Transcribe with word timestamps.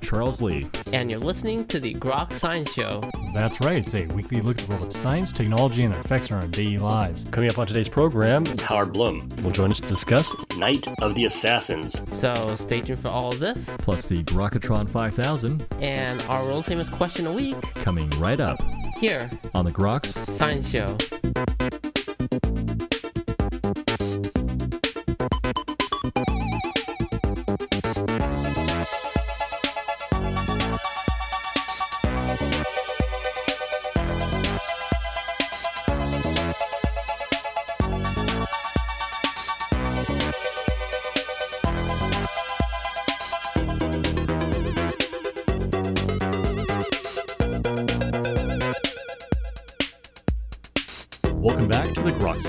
Frank 0.00 0.02
Ling. 0.02 0.02
And 0.02 0.02
I'm 0.02 0.08
Charles 0.08 0.42
Lee. 0.42 0.66
And 0.92 1.10
you're 1.10 1.20
listening 1.20 1.66
to 1.66 1.80
the 1.80 1.94
Grok 1.94 2.34
Science 2.34 2.72
Show. 2.72 3.02
That's 3.34 3.60
right, 3.60 3.78
it's 3.78 3.94
a 3.94 4.06
weekly 4.14 4.40
look 4.40 4.58
at 4.58 4.66
the 4.66 4.74
world 4.74 4.86
of 4.88 4.92
science, 4.92 5.32
technology, 5.32 5.84
and 5.84 5.92
their 5.92 6.00
effects 6.00 6.30
on 6.30 6.42
our 6.42 6.48
daily 6.48 6.78
lives. 6.78 7.24
Coming 7.30 7.50
up 7.50 7.58
on 7.58 7.66
today's 7.66 7.88
program, 7.88 8.44
Howard 8.60 8.92
Blum 8.92 9.28
will 9.42 9.50
join 9.50 9.70
us 9.70 9.80
to 9.80 9.88
discuss 9.88 10.34
Night 10.56 10.86
of 11.02 11.14
the 11.14 11.26
Assassins. 11.26 12.00
So 12.12 12.34
stay 12.56 12.80
tuned 12.80 13.00
for 13.00 13.08
all 13.08 13.28
of 13.28 13.40
this. 13.40 13.76
Plus 13.78 14.06
the 14.06 14.22
Grokatron 14.24 14.88
5000. 14.88 15.66
And 15.80 16.22
our 16.22 16.44
world 16.44 16.64
famous 16.64 16.88
question 16.88 17.26
of 17.26 17.32
a 17.32 17.36
week. 17.36 17.60
Coming 17.76 18.10
right 18.10 18.40
up. 18.40 18.60
Here. 18.98 19.30
On 19.54 19.64
the 19.64 19.72
Groks 19.72 20.12
Science 20.36 20.68
Show. 20.68 20.96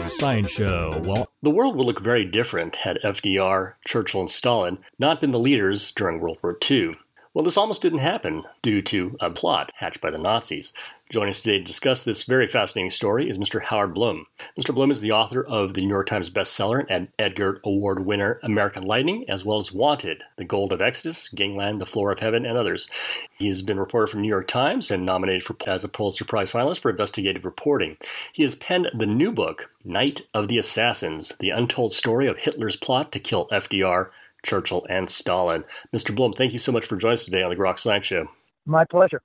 Science 0.07 0.51
Show. 0.51 1.01
Well, 1.05 1.27
the 1.41 1.49
world 1.49 1.75
would 1.75 1.85
look 1.85 2.01
very 2.01 2.25
different 2.25 2.75
had 2.77 2.97
FDR, 3.03 3.73
Churchill, 3.85 4.21
and 4.21 4.29
Stalin 4.29 4.79
not 4.97 5.21
been 5.21 5.31
the 5.31 5.39
leaders 5.39 5.91
during 5.91 6.19
World 6.19 6.37
War 6.41 6.57
II. 6.69 6.95
Well, 7.37 7.43
this 7.43 7.55
almost 7.55 7.83
didn't 7.83 7.99
happen 7.99 8.45
due 8.63 8.81
to 8.81 9.15
a 9.19 9.29
plot 9.29 9.71
hatched 9.75 10.01
by 10.01 10.09
the 10.09 10.17
Nazis. 10.17 10.73
Joining 11.11 11.29
us 11.29 11.43
today 11.43 11.59
to 11.59 11.63
discuss 11.63 12.03
this 12.03 12.23
very 12.23 12.47
fascinating 12.47 12.89
story 12.89 13.29
is 13.29 13.37
Mr. 13.37 13.61
Howard 13.61 13.93
Blum. 13.93 14.25
Mr. 14.59 14.73
Blum 14.73 14.89
is 14.89 15.01
the 15.01 15.11
author 15.11 15.45
of 15.45 15.75
the 15.75 15.81
New 15.81 15.89
York 15.89 16.07
Times 16.07 16.31
bestseller 16.31 16.87
and 16.89 17.09
Edgar 17.19 17.61
Award 17.63 18.07
winner 18.07 18.39
American 18.41 18.81
Lightning, 18.81 19.23
as 19.29 19.45
well 19.45 19.59
as 19.59 19.71
Wanted, 19.71 20.23
The 20.37 20.45
Gold 20.45 20.73
of 20.73 20.81
Exodus, 20.81 21.29
Gangland, 21.29 21.79
The 21.79 21.85
Floor 21.85 22.11
of 22.11 22.21
Heaven, 22.21 22.43
and 22.43 22.57
others. 22.57 22.89
He 23.37 23.45
has 23.49 23.61
been 23.61 23.79
reported 23.79 24.09
for 24.09 24.17
New 24.17 24.27
York 24.27 24.47
Times 24.47 24.89
and 24.89 25.05
nominated 25.05 25.43
for, 25.43 25.55
as 25.67 25.83
a 25.83 25.89
Pulitzer 25.89 26.25
Prize 26.25 26.51
finalist 26.51 26.79
for 26.79 26.89
investigative 26.89 27.45
reporting. 27.45 27.97
He 28.33 28.41
has 28.41 28.55
penned 28.55 28.89
the 28.97 29.05
new 29.05 29.31
book, 29.31 29.69
Night 29.85 30.23
of 30.33 30.47
the 30.47 30.57
Assassins, 30.57 31.33
the 31.39 31.51
untold 31.51 31.93
story 31.93 32.25
of 32.25 32.39
Hitler's 32.39 32.77
plot 32.77 33.11
to 33.11 33.19
kill 33.19 33.47
FDR, 33.49 34.09
Churchill, 34.47 34.85
and 34.89 35.09
Stalin. 35.09 35.63
Mr. 35.95 36.15
Blum, 36.15 36.33
thank 36.33 36.53
you 36.53 36.59
so 36.59 36.71
much 36.71 36.85
for 36.85 36.95
joining 36.95 37.13
us 37.13 37.25
today 37.25 37.43
on 37.43 37.49
the 37.49 37.55
Grok 37.55 37.77
Science 37.77 38.07
Show. 38.07 38.27
My 38.65 38.85
pleasure 38.85 39.21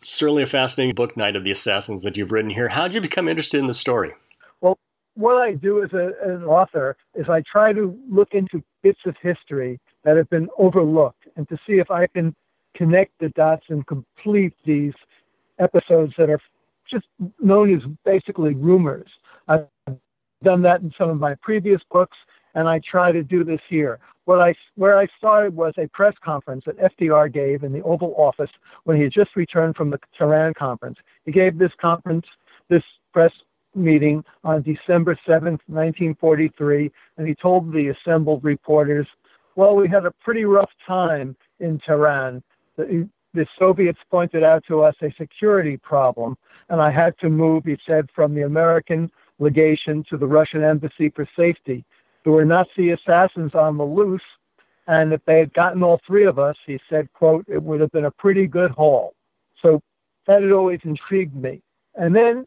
certainly 0.00 0.42
a 0.42 0.46
fascinating 0.46 0.94
book, 0.94 1.16
Night 1.16 1.36
of 1.36 1.44
the 1.44 1.50
Assassins, 1.50 2.02
that 2.02 2.16
you've 2.16 2.32
written 2.32 2.50
here. 2.50 2.68
How 2.68 2.84
did 2.84 2.94
you 2.94 3.00
become 3.00 3.28
interested 3.28 3.58
in 3.58 3.66
the 3.66 3.74
story? 3.74 4.12
Well, 4.60 4.78
what 5.14 5.36
I 5.36 5.54
do 5.54 5.82
as, 5.82 5.92
a, 5.92 6.12
as 6.24 6.40
an 6.40 6.44
author 6.44 6.96
is 7.14 7.26
I 7.28 7.42
try 7.50 7.72
to 7.72 7.96
look 8.10 8.28
into 8.32 8.62
bits 8.82 9.00
of 9.06 9.14
history 9.20 9.78
that 10.04 10.16
have 10.16 10.30
been 10.30 10.48
overlooked 10.58 11.26
and 11.36 11.48
to 11.48 11.56
see 11.66 11.74
if 11.74 11.90
I 11.90 12.06
can 12.06 12.34
connect 12.74 13.12
the 13.20 13.28
dots 13.30 13.64
and 13.68 13.86
complete 13.86 14.54
these 14.64 14.94
episodes 15.58 16.14
that 16.16 16.30
are 16.30 16.40
just 16.90 17.06
known 17.38 17.74
as 17.74 17.82
basically 18.04 18.54
rumors. 18.54 19.08
I've 19.48 19.66
done 20.42 20.62
that 20.62 20.80
in 20.80 20.92
some 20.96 21.10
of 21.10 21.18
my 21.18 21.34
previous 21.42 21.80
books, 21.90 22.16
and 22.54 22.68
I 22.68 22.80
try 22.90 23.12
to 23.12 23.22
do 23.22 23.44
this 23.44 23.60
here 23.68 23.98
what 24.30 24.40
I 24.40 24.54
where 24.76 24.96
I 24.96 25.08
started 25.18 25.56
was 25.56 25.74
a 25.76 25.88
press 25.88 26.14
conference 26.24 26.62
that 26.66 26.78
FDR 26.78 27.32
gave 27.32 27.64
in 27.64 27.72
the 27.72 27.82
Oval 27.82 28.14
Office 28.16 28.50
when 28.84 28.96
he 28.96 29.02
had 29.02 29.12
just 29.12 29.34
returned 29.34 29.74
from 29.74 29.90
the 29.90 29.98
Tehran 30.16 30.54
conference. 30.54 30.98
He 31.24 31.32
gave 31.32 31.58
this 31.58 31.72
conference, 31.80 32.26
this 32.68 32.84
press 33.12 33.32
meeting 33.74 34.24
on 34.44 34.62
December 34.62 35.18
7th, 35.26 35.58
1943, 35.66 36.92
and 37.16 37.26
he 37.26 37.34
told 37.34 37.72
the 37.72 37.88
assembled 37.88 38.44
reporters, 38.44 39.08
"Well, 39.56 39.74
we 39.74 39.88
had 39.88 40.06
a 40.06 40.12
pretty 40.12 40.44
rough 40.44 40.70
time 40.86 41.34
in 41.58 41.80
Tehran. 41.80 42.40
The, 42.76 43.08
the 43.34 43.46
Soviets 43.58 43.98
pointed 44.12 44.44
out 44.44 44.64
to 44.68 44.82
us 44.82 44.94
a 45.02 45.12
security 45.18 45.76
problem, 45.76 46.36
and 46.68 46.80
I 46.80 46.92
had 46.92 47.18
to 47.18 47.28
move," 47.28 47.64
he 47.64 47.76
said, 47.84 48.08
"from 48.14 48.34
the 48.34 48.42
American 48.42 49.10
legation 49.40 50.04
to 50.10 50.16
the 50.16 50.26
Russian 50.28 50.62
embassy 50.62 51.08
for 51.08 51.26
safety." 51.34 51.84
There 52.24 52.32
were 52.32 52.44
Nazi 52.44 52.90
assassins 52.90 53.54
on 53.54 53.76
the 53.76 53.84
loose, 53.84 54.22
and 54.86 55.12
if 55.12 55.24
they 55.24 55.38
had 55.38 55.52
gotten 55.54 55.82
all 55.82 56.00
three 56.06 56.26
of 56.26 56.38
us, 56.38 56.56
he 56.66 56.78
said, 56.88 57.12
quote, 57.12 57.44
it 57.48 57.62
would 57.62 57.80
have 57.80 57.92
been 57.92 58.06
a 58.06 58.10
pretty 58.10 58.46
good 58.46 58.70
haul. 58.70 59.14
So 59.62 59.80
that 60.26 60.42
had 60.42 60.52
always 60.52 60.80
intrigued 60.84 61.34
me. 61.34 61.62
And 61.94 62.14
then 62.14 62.46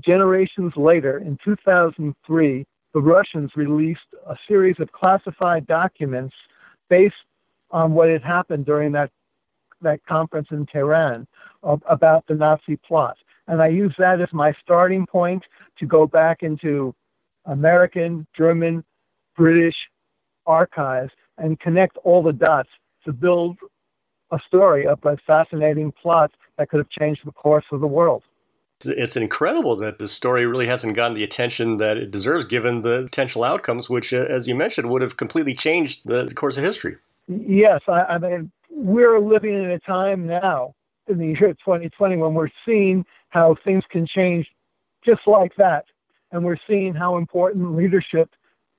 generations 0.00 0.72
later, 0.76 1.18
in 1.18 1.38
2003, 1.44 2.66
the 2.94 3.00
Russians 3.00 3.50
released 3.54 4.00
a 4.26 4.36
series 4.46 4.76
of 4.80 4.90
classified 4.92 5.66
documents 5.66 6.34
based 6.88 7.14
on 7.70 7.92
what 7.92 8.08
had 8.08 8.22
happened 8.22 8.66
during 8.66 8.92
that 8.92 9.10
that 9.80 10.04
conference 10.06 10.48
in 10.50 10.66
Tehran 10.66 11.26
about 11.62 12.26
the 12.26 12.34
Nazi 12.34 12.76
plot. 12.76 13.16
And 13.46 13.62
I 13.62 13.68
use 13.68 13.94
that 13.98 14.20
as 14.20 14.28
my 14.32 14.52
starting 14.62 15.06
point 15.06 15.44
to 15.78 15.86
go 15.86 16.06
back 16.06 16.42
into 16.42 16.94
American, 17.48 18.26
German, 18.36 18.84
British 19.36 19.76
archives 20.46 21.12
and 21.38 21.58
connect 21.60 21.96
all 21.98 22.22
the 22.22 22.32
dots 22.32 22.68
to 23.04 23.12
build 23.12 23.58
a 24.30 24.38
story 24.46 24.86
of 24.86 24.98
a 25.04 25.16
fascinating 25.26 25.92
plot 25.92 26.30
that 26.58 26.68
could 26.68 26.78
have 26.78 26.90
changed 26.90 27.22
the 27.24 27.32
course 27.32 27.64
of 27.72 27.80
the 27.80 27.86
world. 27.86 28.22
It's 28.84 29.16
incredible 29.16 29.74
that 29.76 29.98
the 29.98 30.06
story 30.06 30.46
really 30.46 30.66
hasn't 30.66 30.94
gotten 30.94 31.16
the 31.16 31.24
attention 31.24 31.78
that 31.78 31.96
it 31.96 32.10
deserves, 32.12 32.44
given 32.44 32.82
the 32.82 33.02
potential 33.02 33.42
outcomes, 33.42 33.90
which, 33.90 34.12
uh, 34.12 34.18
as 34.18 34.46
you 34.46 34.54
mentioned, 34.54 34.88
would 34.90 35.02
have 35.02 35.16
completely 35.16 35.54
changed 35.54 36.02
the 36.04 36.32
course 36.34 36.56
of 36.56 36.64
history. 36.64 36.96
Yes, 37.26 37.80
I, 37.88 38.02
I 38.02 38.18
mean, 38.18 38.52
we're 38.70 39.18
living 39.18 39.54
in 39.54 39.70
a 39.70 39.80
time 39.80 40.26
now 40.26 40.74
in 41.08 41.18
the 41.18 41.26
year 41.26 41.54
2020 41.54 42.16
when 42.16 42.34
we're 42.34 42.50
seeing 42.64 43.04
how 43.30 43.56
things 43.64 43.82
can 43.90 44.06
change 44.06 44.46
just 45.04 45.22
like 45.26 45.54
that 45.56 45.84
and 46.32 46.44
we're 46.44 46.58
seeing 46.66 46.94
how 46.94 47.16
important 47.16 47.76
leadership 47.76 48.30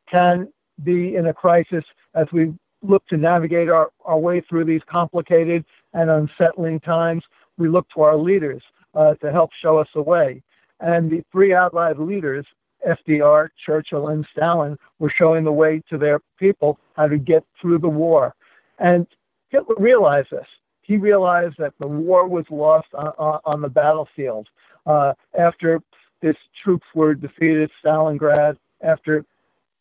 can 0.09 0.47
be 0.83 1.15
in 1.15 1.27
a 1.27 1.33
crisis 1.33 1.83
as 2.15 2.27
we 2.31 2.53
look 2.81 3.05
to 3.07 3.17
navigate 3.17 3.69
our, 3.69 3.91
our 4.05 4.17
way 4.17 4.41
through 4.41 4.65
these 4.65 4.81
complicated 4.89 5.65
and 5.93 6.09
unsettling 6.09 6.79
times. 6.79 7.23
We 7.57 7.67
look 7.67 7.87
to 7.95 8.01
our 8.01 8.15
leaders 8.15 8.61
uh, 8.95 9.15
to 9.15 9.31
help 9.31 9.51
show 9.61 9.77
us 9.77 9.87
the 9.93 10.01
way. 10.01 10.41
And 10.79 11.11
the 11.11 11.23
three 11.31 11.53
Allied 11.53 11.99
leaders, 11.99 12.45
FDR, 12.87 13.49
Churchill, 13.65 14.09
and 14.09 14.25
Stalin, 14.31 14.77
were 14.99 15.13
showing 15.15 15.43
the 15.43 15.51
way 15.51 15.81
to 15.89 15.97
their 15.97 16.21
people 16.37 16.79
how 16.95 17.07
to 17.07 17.17
get 17.17 17.43
through 17.61 17.79
the 17.79 17.89
war. 17.89 18.33
And 18.79 19.05
Hitler 19.49 19.75
realized 19.77 20.29
this. 20.31 20.47
He 20.81 20.97
realized 20.97 21.55
that 21.59 21.73
the 21.79 21.87
war 21.87 22.27
was 22.27 22.45
lost 22.49 22.87
on, 22.93 23.39
on, 23.45 23.61
the 23.61 23.69
battlefield. 23.69 24.47
Uh, 24.85 25.13
after 25.37 25.81
his 26.21 26.35
troops 26.63 26.85
were 26.93 27.13
defeated 27.13 27.63
at 27.63 27.69
Stalingrad 27.83 28.57
after 28.81 29.25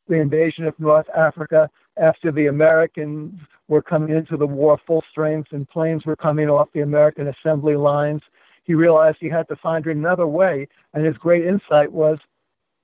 the 0.08 0.14
invasion 0.14 0.64
of 0.64 0.78
North 0.78 1.08
Africa, 1.16 1.68
after 1.96 2.32
the 2.32 2.46
Americans 2.46 3.40
were 3.68 3.82
coming 3.82 4.16
into 4.16 4.36
the 4.36 4.46
war 4.46 4.80
full 4.86 5.04
strength 5.10 5.52
and 5.52 5.68
planes 5.68 6.06
were 6.06 6.16
coming 6.16 6.48
off 6.48 6.68
the 6.72 6.80
American 6.80 7.28
assembly 7.28 7.76
lines. 7.76 8.22
He 8.64 8.74
realized 8.74 9.18
he 9.20 9.28
had 9.28 9.48
to 9.48 9.56
find 9.56 9.86
another 9.86 10.26
way, 10.26 10.68
and 10.94 11.04
his 11.04 11.16
great 11.16 11.44
insight 11.44 11.92
was 11.92 12.18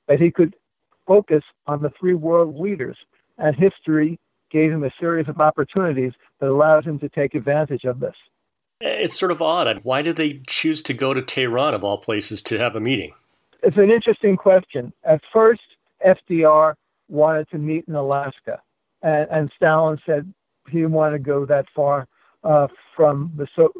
that 0.08 0.20
he 0.20 0.30
could 0.30 0.54
focus 1.06 1.42
on 1.66 1.82
the 1.82 1.92
three 1.98 2.14
world 2.14 2.58
leaders, 2.58 2.96
and 3.38 3.54
history 3.56 4.18
gave 4.50 4.70
him 4.70 4.84
a 4.84 4.90
series 5.00 5.28
of 5.28 5.40
opportunities 5.40 6.12
that 6.40 6.48
allowed 6.48 6.84
him 6.84 6.98
to 6.98 7.08
take 7.08 7.34
advantage 7.34 7.84
of 7.84 8.00
this. 8.00 8.14
It's 8.80 9.18
sort 9.18 9.32
of 9.32 9.40
odd. 9.40 9.80
Why 9.82 10.02
did 10.02 10.16
they 10.16 10.42
choose 10.46 10.82
to 10.84 10.94
go 10.94 11.14
to 11.14 11.22
Tehran, 11.22 11.74
of 11.74 11.84
all 11.84 11.98
places, 11.98 12.42
to 12.42 12.58
have 12.58 12.76
a 12.76 12.80
meeting? 12.80 13.12
It's 13.64 13.78
an 13.78 13.90
interesting 13.90 14.36
question. 14.36 14.92
At 15.04 15.22
first, 15.32 15.62
FDR 16.06 16.74
wanted 17.08 17.48
to 17.48 17.56
meet 17.56 17.86
in 17.88 17.94
Alaska, 17.94 18.60
and, 19.02 19.26
and 19.30 19.50
Stalin 19.56 19.98
said 20.04 20.32
he 20.68 20.78
didn't 20.78 20.92
want 20.92 21.14
to 21.14 21.18
go 21.18 21.46
that 21.46 21.64
far 21.74 22.06
uh, 22.42 22.66
from 22.94 23.32
the 23.38 23.46
so- 23.56 23.72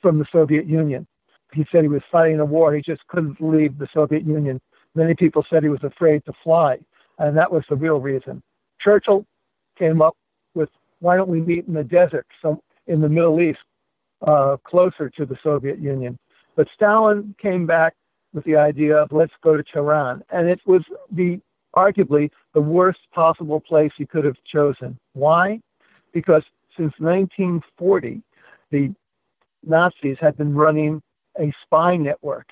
from 0.00 0.18
the 0.18 0.26
Soviet 0.32 0.66
Union. 0.66 1.06
He 1.52 1.64
said 1.70 1.82
he 1.82 1.88
was 1.88 2.02
fighting 2.10 2.40
a 2.40 2.44
war; 2.44 2.74
he 2.74 2.82
just 2.82 3.06
couldn't 3.06 3.40
leave 3.40 3.78
the 3.78 3.86
Soviet 3.94 4.26
Union. 4.26 4.60
Many 4.96 5.14
people 5.14 5.46
said 5.48 5.62
he 5.62 5.68
was 5.68 5.84
afraid 5.84 6.24
to 6.24 6.32
fly, 6.42 6.78
and 7.20 7.36
that 7.36 7.50
was 7.50 7.62
the 7.68 7.76
real 7.76 8.00
reason. 8.00 8.42
Churchill 8.80 9.24
came 9.78 10.02
up 10.02 10.16
with, 10.54 10.68
"Why 10.98 11.16
don't 11.16 11.28
we 11.28 11.40
meet 11.40 11.68
in 11.68 11.74
the 11.74 11.84
desert, 11.84 12.26
some 12.42 12.60
in 12.88 13.00
the 13.00 13.08
Middle 13.08 13.40
East, 13.40 13.60
uh, 14.26 14.56
closer 14.64 15.08
to 15.10 15.24
the 15.24 15.38
Soviet 15.44 15.78
Union?" 15.78 16.18
But 16.56 16.66
Stalin 16.74 17.36
came 17.40 17.66
back 17.66 17.94
with 18.32 18.44
the 18.44 18.56
idea 18.56 18.96
of 18.96 19.12
let's 19.12 19.32
go 19.42 19.56
to 19.56 19.62
Tehran. 19.62 20.22
And 20.30 20.48
it 20.48 20.60
was 20.66 20.82
the 21.10 21.40
arguably 21.74 22.30
the 22.54 22.60
worst 22.60 23.00
possible 23.12 23.60
place 23.60 23.92
he 23.96 24.06
could 24.06 24.24
have 24.24 24.36
chosen. 24.50 24.98
Why? 25.14 25.60
Because 26.12 26.42
since 26.76 26.92
1940, 26.98 28.22
the 28.70 28.94
Nazis 29.64 30.16
had 30.20 30.36
been 30.36 30.54
running 30.54 31.02
a 31.38 31.52
spy 31.62 31.96
network 31.96 32.48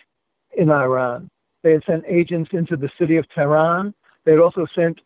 in 0.57 0.71
Iran. 0.71 1.29
They 1.63 1.73
had 1.73 1.85
sent 1.85 2.05
agents 2.07 2.51
into 2.53 2.77
the 2.77 2.91
city 2.99 3.17
of 3.17 3.29
Tehran. 3.35 3.95
They 4.25 4.33
had 4.33 4.41
also 4.41 4.67
sent 4.75 5.01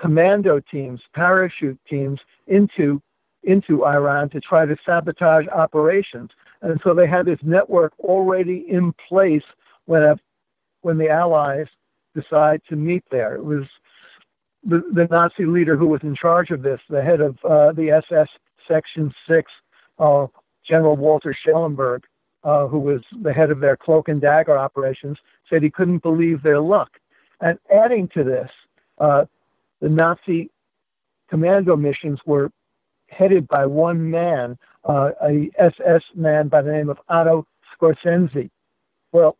commando 0.00 0.60
teams, 0.60 1.00
parachute 1.14 1.78
teams 1.88 2.20
into 2.46 3.02
into 3.44 3.86
Iran 3.86 4.28
to 4.30 4.40
try 4.40 4.66
to 4.66 4.76
sabotage 4.84 5.46
operations. 5.48 6.30
And 6.60 6.80
so 6.82 6.92
they 6.92 7.06
had 7.06 7.24
this 7.24 7.38
network 7.42 7.92
already 8.00 8.64
in 8.68 8.92
place 9.08 9.44
when 9.88 10.02
a, 10.02 10.16
when 10.82 10.98
the 10.98 11.08
Allies 11.08 11.66
decide 12.14 12.60
to 12.68 12.76
meet 12.76 13.02
there. 13.10 13.34
It 13.36 13.44
was 13.44 13.64
the, 14.62 14.82
the 14.92 15.08
Nazi 15.10 15.46
leader 15.46 15.76
who 15.76 15.86
was 15.86 16.00
in 16.02 16.14
charge 16.14 16.50
of 16.50 16.62
this, 16.62 16.78
the 16.90 17.02
head 17.02 17.22
of 17.22 17.38
uh, 17.42 17.72
the 17.72 17.90
SS 17.90 18.28
Section 18.68 19.12
6, 19.26 19.50
uh, 19.98 20.26
General 20.68 20.96
Walter 20.96 21.34
Schellenberg, 21.42 22.04
uh, 22.44 22.66
who 22.66 22.78
was 22.78 23.00
the 23.22 23.32
head 23.32 23.50
of 23.50 23.60
their 23.60 23.78
cloak 23.78 24.08
and 24.08 24.20
dagger 24.20 24.58
operations, 24.58 25.16
said 25.48 25.62
he 25.62 25.70
couldn't 25.70 26.02
believe 26.02 26.42
their 26.42 26.60
luck. 26.60 26.90
And 27.40 27.58
adding 27.74 28.08
to 28.12 28.22
this, 28.22 28.50
uh, 28.98 29.24
the 29.80 29.88
Nazi 29.88 30.50
commando 31.30 31.76
missions 31.76 32.18
were 32.26 32.50
headed 33.08 33.48
by 33.48 33.64
one 33.64 34.10
man, 34.10 34.58
uh, 34.86 35.10
a 35.22 35.50
SS 35.58 36.02
man 36.14 36.48
by 36.48 36.60
the 36.60 36.72
name 36.72 36.90
of 36.90 36.98
Otto 37.08 37.46
Skorzeny. 37.74 38.50
Well, 39.12 39.38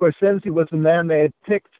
Skorzeny 0.00 0.50
was 0.50 0.68
the 0.70 0.76
man 0.76 1.06
they 1.06 1.20
had 1.20 1.32
picked 1.46 1.74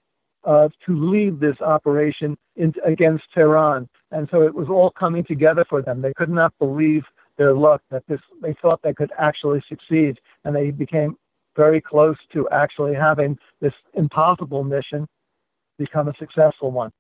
uh, 0.44 0.69
to 0.87 1.11
lead 1.11 1.40
this 1.40 1.61
operation 1.61 2.37
in, 2.56 2.72
against 2.84 3.25
Tehran. 3.34 3.88
And 4.11 4.28
so 4.31 4.43
it 4.43 4.55
was 4.55 4.69
all 4.69 4.90
coming 4.90 5.25
together 5.25 5.64
for 5.69 5.82
them. 5.82 6.02
They 6.02 6.14
could 6.14 6.31
not 6.31 6.52
believe 6.58 7.02
their 7.37 7.55
luck 7.55 7.82
that 7.90 8.02
this, 8.08 8.20
they 8.43 8.55
thought 8.61 8.81
they 8.82 8.94
could 8.94 9.12
actually 9.19 9.62
succeed. 9.69 10.19
And 10.44 10.55
they 10.55 10.70
became 10.70 11.17
very 11.56 11.81
close 11.81 12.17
to 12.32 12.49
actually 12.50 12.94
having 12.94 13.38
this 13.61 13.72
impossible 13.94 14.64
mission 14.64 15.06
become 15.78 16.08
a 16.08 16.14
successful 16.19 16.70
one. 16.70 16.90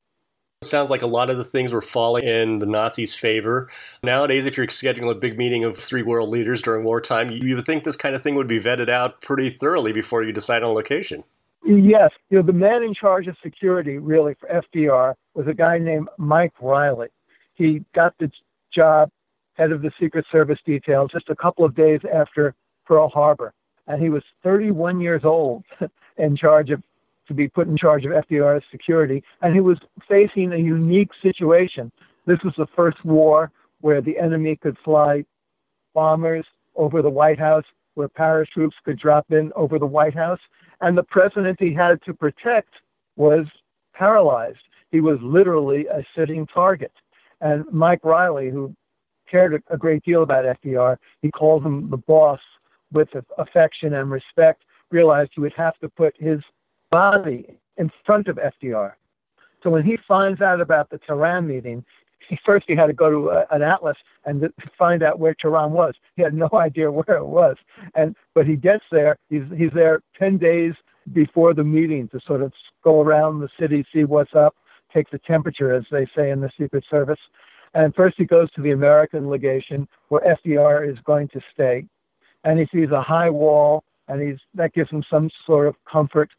It 0.62 0.66
sounds 0.66 0.90
like 0.90 1.00
a 1.00 1.06
lot 1.06 1.30
of 1.30 1.38
the 1.38 1.44
things 1.44 1.72
were 1.72 1.80
falling 1.80 2.22
in 2.22 2.58
the 2.58 2.66
Nazis' 2.66 3.14
favor. 3.14 3.70
Nowadays, 4.02 4.44
if 4.44 4.58
you're 4.58 4.66
scheduling 4.66 5.10
a 5.10 5.14
big 5.14 5.38
meeting 5.38 5.64
of 5.64 5.78
three 5.78 6.02
world 6.02 6.28
leaders 6.28 6.60
during 6.60 6.84
wartime, 6.84 7.30
you 7.30 7.54
would 7.54 7.64
think 7.64 7.84
this 7.84 7.96
kind 7.96 8.14
of 8.14 8.22
thing 8.22 8.34
would 8.34 8.46
be 8.46 8.60
vetted 8.60 8.90
out 8.90 9.22
pretty 9.22 9.48
thoroughly 9.48 9.90
before 9.90 10.22
you 10.22 10.32
decide 10.32 10.62
on 10.62 10.74
location. 10.74 11.24
Yes, 11.64 12.10
you 12.28 12.36
know 12.36 12.42
the 12.42 12.52
man 12.52 12.82
in 12.82 12.92
charge 12.92 13.26
of 13.26 13.36
security 13.42 13.96
really 13.96 14.34
for 14.34 14.50
FDR 14.50 15.14
was 15.32 15.46
a 15.46 15.54
guy 15.54 15.78
named 15.78 16.08
Mike 16.18 16.52
Reilly. 16.60 17.08
He 17.54 17.82
got 17.94 18.12
the 18.18 18.30
job 18.70 19.10
head 19.54 19.72
of 19.72 19.80
the 19.80 19.90
Secret 19.98 20.26
Service 20.30 20.58
detail 20.66 21.08
just 21.08 21.30
a 21.30 21.36
couple 21.36 21.64
of 21.64 21.74
days 21.74 22.00
after 22.12 22.54
Pearl 22.84 23.08
Harbor, 23.08 23.54
and 23.86 24.02
he 24.02 24.10
was 24.10 24.24
31 24.42 25.00
years 25.00 25.22
old 25.24 25.64
in 26.18 26.36
charge 26.36 26.68
of 26.68 26.82
to 27.30 27.34
be 27.34 27.48
put 27.48 27.68
in 27.68 27.76
charge 27.76 28.04
of 28.04 28.10
FDR's 28.10 28.64
security, 28.72 29.22
and 29.40 29.54
he 29.54 29.60
was 29.60 29.78
facing 30.08 30.52
a 30.52 30.56
unique 30.56 31.10
situation. 31.22 31.90
This 32.26 32.40
was 32.44 32.54
the 32.58 32.66
first 32.74 33.02
war 33.04 33.52
where 33.80 34.00
the 34.00 34.18
enemy 34.18 34.56
could 34.56 34.76
fly 34.84 35.24
bombers 35.94 36.44
over 36.74 37.02
the 37.02 37.08
White 37.08 37.38
House, 37.38 37.64
where 37.94 38.08
paratroops 38.08 38.74
could 38.84 38.98
drop 38.98 39.30
in 39.30 39.52
over 39.54 39.78
the 39.78 39.86
White 39.86 40.14
House 40.14 40.40
and 40.80 40.96
the 40.96 41.02
president 41.04 41.58
he 41.60 41.72
had 41.72 42.00
to 42.02 42.14
protect 42.14 42.74
was 43.16 43.46
paralyzed. 43.94 44.58
He 44.90 45.00
was 45.00 45.18
literally 45.22 45.86
a 45.86 46.04
sitting 46.16 46.46
target. 46.46 46.92
And 47.40 47.64
Mike 47.70 48.04
Reilly, 48.04 48.50
who 48.50 48.74
cared 49.30 49.62
a 49.68 49.76
great 49.76 50.02
deal 50.04 50.22
about 50.22 50.44
FDR, 50.62 50.96
he 51.22 51.30
called 51.30 51.64
him 51.64 51.90
the 51.90 51.96
boss 51.96 52.40
with 52.92 53.08
affection 53.38 53.94
and 53.94 54.10
respect, 54.10 54.64
realized 54.90 55.30
he 55.34 55.40
would 55.40 55.54
have 55.56 55.78
to 55.78 55.88
put 55.88 56.14
his 56.18 56.40
body 56.90 57.58
in 57.76 57.90
front 58.04 58.28
of 58.28 58.36
FDR. 58.36 58.92
So 59.62 59.70
when 59.70 59.84
he 59.84 59.98
finds 60.08 60.40
out 60.40 60.60
about 60.60 60.90
the 60.90 60.98
Tehran 60.98 61.46
meeting, 61.46 61.84
he, 62.28 62.38
first 62.44 62.64
he 62.68 62.76
had 62.76 62.86
to 62.86 62.92
go 62.92 63.10
to 63.10 63.30
a, 63.30 63.46
an 63.50 63.62
atlas 63.62 63.96
and 64.24 64.48
find 64.78 65.02
out 65.02 65.18
where 65.18 65.34
Tehran 65.34 65.72
was. 65.72 65.94
He 66.16 66.22
had 66.22 66.34
no 66.34 66.48
idea 66.54 66.90
where 66.90 67.16
it 67.16 67.26
was, 67.26 67.56
and 67.94 68.16
but 68.34 68.46
he 68.46 68.56
gets 68.56 68.84
there. 68.90 69.16
He's 69.28 69.42
he's 69.56 69.72
there 69.74 70.00
ten 70.18 70.38
days 70.38 70.74
before 71.12 71.54
the 71.54 71.64
meeting 71.64 72.08
to 72.08 72.20
sort 72.26 72.42
of 72.42 72.52
go 72.84 73.00
around 73.00 73.40
the 73.40 73.48
city, 73.58 73.84
see 73.92 74.04
what's 74.04 74.34
up, 74.34 74.54
take 74.92 75.10
the 75.10 75.18
temperature, 75.18 75.74
as 75.74 75.84
they 75.90 76.06
say 76.16 76.30
in 76.30 76.40
the 76.40 76.50
Secret 76.58 76.84
Service. 76.90 77.18
And 77.74 77.94
first 77.94 78.16
he 78.18 78.24
goes 78.24 78.50
to 78.52 78.62
the 78.62 78.72
American 78.72 79.28
legation 79.28 79.88
where 80.08 80.36
FDR 80.44 80.90
is 80.90 80.98
going 81.04 81.28
to 81.28 81.40
stay, 81.52 81.84
and 82.44 82.58
he 82.58 82.66
sees 82.72 82.90
a 82.90 83.02
high 83.02 83.30
wall, 83.30 83.84
and 84.08 84.20
he's 84.20 84.38
that 84.54 84.72
gives 84.72 84.90
him 84.90 85.04
some 85.10 85.30
sort 85.46 85.66
of 85.66 85.74
comfort. 85.90 86.30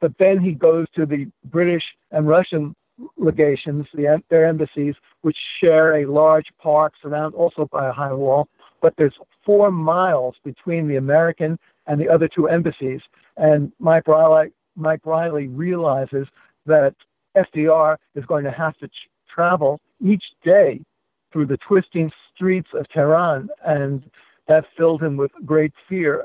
But 0.00 0.12
then 0.18 0.40
he 0.40 0.52
goes 0.52 0.86
to 0.94 1.06
the 1.06 1.26
British 1.44 1.84
and 2.10 2.28
Russian 2.28 2.74
legations, 3.16 3.86
the, 3.94 4.22
their 4.28 4.46
embassies, 4.46 4.94
which 5.22 5.36
share 5.60 5.96
a 5.96 6.06
large 6.06 6.46
park 6.60 6.94
surrounded 7.00 7.36
also 7.36 7.66
by 7.70 7.88
a 7.88 7.92
high 7.92 8.12
wall. 8.12 8.48
But 8.80 8.94
there's 8.96 9.14
four 9.44 9.70
miles 9.70 10.36
between 10.44 10.88
the 10.88 10.96
American 10.96 11.58
and 11.86 12.00
the 12.00 12.08
other 12.08 12.28
two 12.28 12.48
embassies. 12.48 13.00
And 13.36 13.72
Mike 13.78 14.06
Reilly, 14.06 14.52
Mike 14.76 15.04
Reilly 15.04 15.48
realizes 15.48 16.26
that 16.66 16.94
FDR 17.36 17.96
is 18.14 18.24
going 18.26 18.44
to 18.44 18.50
have 18.50 18.76
to 18.78 18.88
ch- 18.88 19.08
travel 19.32 19.80
each 20.04 20.24
day 20.44 20.80
through 21.32 21.46
the 21.46 21.56
twisting 21.58 22.12
streets 22.34 22.68
of 22.74 22.88
Tehran, 22.90 23.48
and 23.64 24.04
that 24.46 24.64
filled 24.76 25.02
him 25.02 25.16
with 25.16 25.32
great 25.44 25.72
fear. 25.88 26.24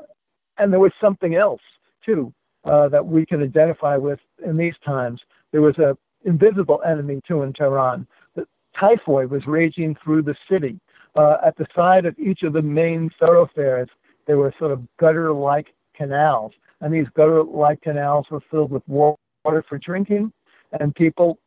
And 0.58 0.72
there 0.72 0.80
was 0.80 0.92
something 1.02 1.36
else 1.36 1.62
too 2.06 2.34
uh, 2.66 2.90
that 2.90 3.06
we 3.06 3.26
can 3.26 3.42
identify 3.42 3.96
with 3.98 4.20
in 4.46 4.58
these 4.58 4.76
times. 4.86 5.22
There 5.52 5.62
was 5.62 5.78
a 5.78 5.98
invisible 6.26 6.82
enemy 6.86 7.22
too 7.28 7.44
in 7.44 7.54
Tehran. 7.54 8.06
The 8.36 8.46
typhoid 8.80 9.30
was 9.30 9.46
raging 9.48 9.96
through 10.04 10.24
the 10.24 10.36
city. 10.50 10.80
Uh, 11.16 11.38
at 11.46 11.58
the 11.58 11.66
side 11.76 12.06
of 12.06 12.18
each 12.20 12.44
of 12.44 12.54
the 12.54 12.62
main 12.62 13.10
thoroughfares, 13.20 13.90
there 14.28 14.38
were 14.38 14.54
sort 14.60 14.72
of 14.72 14.84
gutter-like 15.00 15.68
canals, 15.96 16.52
and 16.82 16.94
these 16.94 17.08
gutter-like 17.16 17.82
canals 17.82 18.28
were 18.30 18.42
filled 18.52 18.72
with 18.72 18.84
water 18.88 19.64
for 19.68 19.78
drinking, 19.80 20.32
and 20.80 20.94
people 20.94 21.40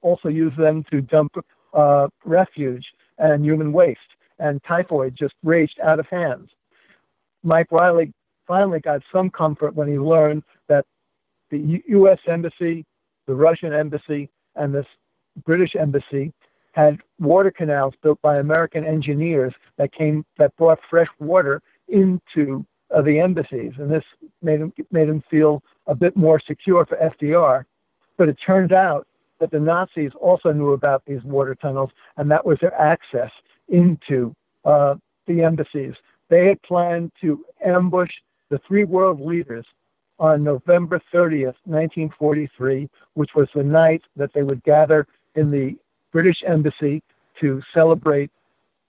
also 0.00 0.28
used 0.28 0.56
them 0.56 0.84
to 0.90 1.00
dump 1.02 1.32
uh, 1.74 2.08
refuge 2.24 2.86
and 3.18 3.44
human 3.44 3.72
waste. 3.72 4.00
And 4.38 4.62
typhoid 4.64 5.14
just 5.18 5.34
raged 5.44 5.78
out 5.80 6.00
of 6.00 6.06
hands. 6.06 6.48
Mike 7.42 7.70
Reilly 7.70 8.12
finally 8.50 8.80
got 8.80 9.00
some 9.12 9.30
comfort 9.30 9.76
when 9.76 9.86
he 9.86 9.96
learned 9.96 10.42
that 10.68 10.84
the 11.50 11.80
U.S. 11.88 12.18
Embassy 12.26 12.84
the 13.30 13.36
Russian 13.36 13.72
embassy 13.72 14.28
and 14.56 14.74
the 14.74 14.84
British 15.44 15.76
embassy 15.78 16.32
had 16.72 16.98
water 17.20 17.52
canals 17.52 17.94
built 18.02 18.20
by 18.22 18.38
American 18.38 18.84
engineers 18.84 19.54
that 19.78 19.92
came 19.92 20.24
that 20.36 20.56
brought 20.56 20.80
fresh 20.90 21.06
water 21.20 21.62
into 21.86 22.66
uh, 22.92 23.02
the 23.02 23.20
embassies, 23.20 23.72
and 23.78 23.88
this 23.88 24.02
made 24.42 24.60
him 24.60 24.72
made 24.90 25.08
him 25.08 25.22
feel 25.30 25.62
a 25.86 25.94
bit 25.94 26.16
more 26.16 26.40
secure 26.44 26.84
for 26.84 26.96
FDR. 26.96 27.64
But 28.18 28.28
it 28.28 28.36
turned 28.44 28.72
out 28.72 29.06
that 29.38 29.52
the 29.52 29.60
Nazis 29.60 30.10
also 30.20 30.50
knew 30.52 30.72
about 30.72 31.04
these 31.06 31.22
water 31.22 31.54
tunnels, 31.54 31.90
and 32.16 32.28
that 32.32 32.44
was 32.44 32.58
their 32.60 32.74
access 32.74 33.30
into 33.68 34.34
uh, 34.64 34.96
the 35.28 35.44
embassies. 35.44 35.94
They 36.30 36.46
had 36.48 36.60
planned 36.62 37.12
to 37.20 37.44
ambush 37.64 38.10
the 38.50 38.60
three 38.66 38.84
world 38.84 39.20
leaders 39.20 39.64
on 40.18 40.44
November 40.44 41.00
30th, 41.14 41.56
1943, 41.64 42.88
which 43.14 43.30
was 43.34 43.48
the 43.54 43.62
night 43.62 44.02
that 44.16 44.32
they 44.34 44.42
would 44.42 44.62
gather 44.64 45.06
in 45.34 45.50
the 45.50 45.76
British 46.12 46.42
Embassy 46.46 47.02
to 47.40 47.62
celebrate 47.72 48.30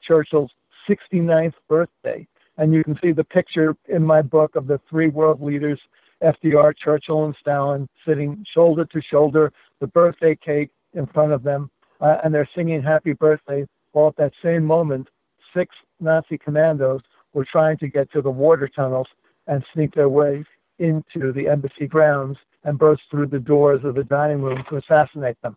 Churchill's 0.05 0.51
69th 0.89 1.53
birthday. 1.69 2.27
And 2.57 2.73
you 2.73 2.83
can 2.83 2.99
see 3.01 3.11
the 3.11 3.23
picture 3.23 3.75
in 3.87 4.03
my 4.03 4.21
book 4.21 4.55
of 4.55 4.67
the 4.67 4.79
three 4.89 5.07
world 5.07 5.41
leaders, 5.41 5.79
FDR, 6.21 6.73
Churchill, 6.77 7.25
and 7.25 7.35
Stalin, 7.39 7.87
sitting 8.05 8.45
shoulder 8.53 8.85
to 8.85 9.01
shoulder, 9.01 9.53
the 9.79 9.87
birthday 9.87 10.35
cake 10.35 10.69
in 10.93 11.07
front 11.07 11.31
of 11.31 11.43
them, 11.43 11.69
uh, 12.01 12.17
and 12.23 12.33
they're 12.33 12.49
singing 12.53 12.81
happy 12.81 13.13
birthday. 13.13 13.65
While 13.93 14.09
at 14.09 14.17
that 14.17 14.33
same 14.43 14.65
moment, 14.65 15.07
six 15.55 15.73
Nazi 15.99 16.37
commandos 16.37 17.01
were 17.33 17.45
trying 17.45 17.77
to 17.77 17.87
get 17.87 18.11
to 18.11 18.21
the 18.21 18.29
water 18.29 18.67
tunnels 18.67 19.07
and 19.48 19.63
sneak 19.74 19.93
their 19.93 20.10
way 20.10 20.43
into 20.79 21.31
the 21.33 21.48
embassy 21.48 21.88
grounds 21.88 22.38
and 22.63 22.77
burst 22.77 23.01
through 23.10 23.27
the 23.27 23.39
doors 23.39 23.81
of 23.83 23.95
the 23.95 24.03
dining 24.03 24.41
room 24.41 24.63
to 24.69 24.77
assassinate 24.77 25.38
them. 25.41 25.55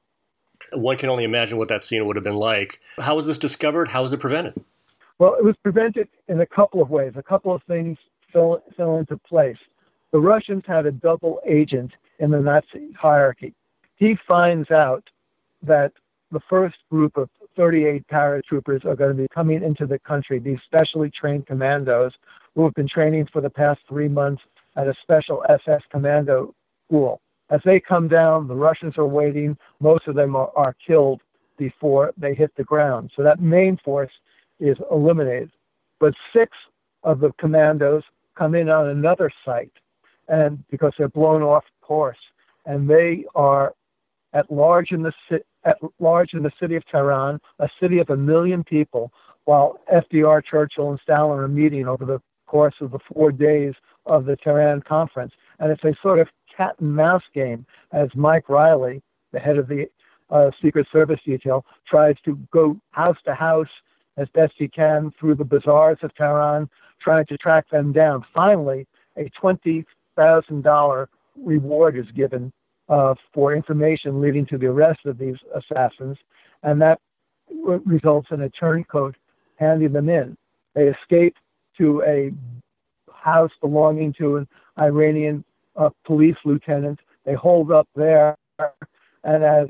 One 0.72 0.96
can 0.96 1.08
only 1.08 1.24
imagine 1.24 1.58
what 1.58 1.68
that 1.68 1.82
scene 1.82 2.06
would 2.06 2.16
have 2.16 2.24
been 2.24 2.36
like. 2.36 2.80
How 2.98 3.16
was 3.16 3.26
this 3.26 3.38
discovered? 3.38 3.88
How 3.88 4.02
was 4.02 4.12
it 4.12 4.20
prevented? 4.20 4.54
Well, 5.18 5.34
it 5.34 5.44
was 5.44 5.56
prevented 5.62 6.08
in 6.28 6.40
a 6.40 6.46
couple 6.46 6.82
of 6.82 6.90
ways. 6.90 7.12
A 7.16 7.22
couple 7.22 7.54
of 7.54 7.62
things 7.64 7.98
fell, 8.32 8.62
fell 8.76 8.98
into 8.98 9.16
place. 9.18 9.58
The 10.12 10.20
Russians 10.20 10.62
had 10.66 10.86
a 10.86 10.92
double 10.92 11.40
agent 11.46 11.92
in 12.18 12.30
the 12.30 12.40
Nazi 12.40 12.92
hierarchy. 12.98 13.54
He 13.96 14.16
finds 14.26 14.70
out 14.70 15.04
that 15.62 15.92
the 16.30 16.40
first 16.48 16.76
group 16.90 17.16
of 17.16 17.28
38 17.56 18.06
paratroopers 18.08 18.84
are 18.84 18.96
going 18.96 19.16
to 19.16 19.22
be 19.22 19.28
coming 19.32 19.62
into 19.62 19.86
the 19.86 19.98
country, 19.98 20.38
these 20.38 20.58
specially 20.64 21.10
trained 21.10 21.46
commandos 21.46 22.12
who 22.54 22.64
have 22.64 22.74
been 22.74 22.88
training 22.88 23.28
for 23.32 23.40
the 23.40 23.50
past 23.50 23.80
three 23.88 24.08
months 24.08 24.42
at 24.76 24.88
a 24.88 24.94
special 25.02 25.44
SS 25.48 25.82
commando 25.90 26.54
school. 26.86 27.20
As 27.50 27.60
they 27.64 27.80
come 27.80 28.08
down, 28.08 28.48
the 28.48 28.54
Russians 28.54 28.94
are 28.96 29.06
waiting. 29.06 29.56
Most 29.80 30.06
of 30.08 30.14
them 30.14 30.34
are, 30.34 30.50
are 30.56 30.74
killed 30.86 31.20
before 31.58 32.12
they 32.16 32.34
hit 32.34 32.52
the 32.56 32.64
ground. 32.64 33.10
So 33.16 33.22
that 33.22 33.40
main 33.40 33.78
force 33.84 34.10
is 34.58 34.76
eliminated. 34.90 35.50
But 36.00 36.14
six 36.34 36.50
of 37.02 37.20
the 37.20 37.32
commandos 37.38 38.02
come 38.36 38.54
in 38.54 38.68
on 38.68 38.88
another 38.88 39.30
site, 39.44 39.72
and 40.28 40.64
because 40.70 40.92
they're 40.98 41.08
blown 41.08 41.42
off 41.42 41.64
course, 41.80 42.18
and 42.66 42.88
they 42.88 43.24
are 43.34 43.74
at 44.32 44.50
large 44.50 44.90
in 44.90 45.02
the 45.02 45.12
at 45.64 45.76
large 46.00 46.34
in 46.34 46.42
the 46.42 46.52
city 46.60 46.76
of 46.76 46.84
Tehran, 46.86 47.40
a 47.58 47.68
city 47.80 47.98
of 47.98 48.10
a 48.10 48.16
million 48.16 48.64
people, 48.64 49.12
while 49.44 49.78
FDR, 49.92 50.42
Churchill, 50.44 50.90
and 50.90 51.00
Stalin 51.02 51.38
are 51.38 51.48
meeting 51.48 51.86
over 51.86 52.04
the 52.04 52.20
course 52.54 52.74
of 52.80 52.92
the 52.92 53.00
four 53.12 53.32
days 53.32 53.74
of 54.06 54.26
the 54.26 54.36
Tehran 54.36 54.80
conference. 54.82 55.32
And 55.58 55.72
it's 55.72 55.82
a 55.82 55.92
sort 56.00 56.20
of 56.20 56.28
cat 56.56 56.76
and 56.78 56.94
mouse 56.94 57.24
game 57.34 57.66
as 57.92 58.08
Mike 58.14 58.48
Reilly, 58.48 59.02
the 59.32 59.40
head 59.40 59.58
of 59.58 59.66
the 59.66 59.86
uh, 60.30 60.52
Secret 60.62 60.86
Service 60.92 61.18
detail, 61.26 61.64
tries 61.84 62.14
to 62.24 62.38
go 62.52 62.76
house 62.92 63.16
to 63.24 63.34
house 63.34 63.74
as 64.16 64.28
best 64.34 64.52
he 64.56 64.68
can 64.68 65.10
through 65.18 65.34
the 65.34 65.44
bazaars 65.44 65.98
of 66.02 66.14
Tehran, 66.14 66.70
trying 67.02 67.26
to 67.26 67.36
track 67.38 67.68
them 67.70 67.92
down. 67.92 68.24
Finally, 68.32 68.86
a 69.16 69.28
$20,000 69.42 71.06
reward 71.44 71.98
is 71.98 72.06
given 72.14 72.52
uh, 72.88 73.16
for 73.32 73.52
information 73.52 74.20
leading 74.20 74.46
to 74.46 74.58
the 74.58 74.66
arrest 74.66 75.00
of 75.06 75.18
these 75.18 75.38
assassins, 75.56 76.16
and 76.62 76.80
that 76.80 77.00
results 77.84 78.28
in 78.30 78.42
a 78.42 78.48
turncoat 78.50 79.16
handing 79.56 79.92
them 79.92 80.08
in. 80.08 80.36
They 80.76 80.84
escape 80.84 81.34
to 81.78 82.02
a 82.02 82.32
house 83.12 83.50
belonging 83.60 84.12
to 84.14 84.36
an 84.36 84.48
Iranian 84.78 85.44
uh, 85.76 85.90
police 86.04 86.36
lieutenant. 86.44 87.00
They 87.24 87.34
hold 87.34 87.72
up 87.72 87.88
there, 87.96 88.36
and 89.24 89.44
as 89.44 89.68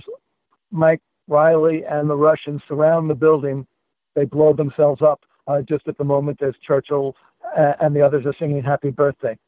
Mike 0.71 1.01
Reilly 1.29 1.85
and 1.85 2.11
the 2.11 2.17
Russians 2.17 2.63
surround 2.69 3.09
the 3.09 3.15
building, 3.15 3.67
they 4.15 4.25
blow 4.25 4.53
themselves 4.53 5.03
up 5.03 5.21
uh, 5.47 5.63
just 5.63 5.87
at 5.89 5.99
the 5.99 6.05
moment 6.05 6.43
as 6.43 6.55
Churchill 6.67 7.15
uh, 7.57 7.73
and 7.81 7.95
the 7.95 8.03
others 8.03 8.27
are 8.27 8.35
singing 8.39 8.63
Happy 8.63 8.91
Birthday. 8.91 9.39